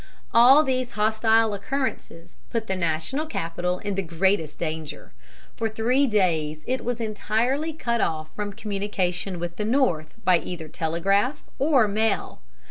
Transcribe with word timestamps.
All 0.33 0.63
these 0.63 0.93
hostile 0.93 1.53
occurrences 1.53 2.35
put 2.49 2.65
the 2.65 2.75
national 2.75 3.27
capital 3.27 3.77
in 3.77 3.93
the 3.93 4.01
greatest 4.01 4.57
danger. 4.57 5.13
For 5.55 5.69
three 5.69 6.07
days 6.07 6.63
it 6.65 6.83
was 6.83 6.99
entirely 6.99 7.71
cut 7.71 8.01
off 8.01 8.33
from 8.35 8.53
communication 8.53 9.37
with 9.39 9.57
the 9.57 9.65
North 9.65 10.15
by 10.23 10.39
either 10.39 10.67
telegraph 10.67 11.43
or 11.59 11.87
mail. 11.87 12.41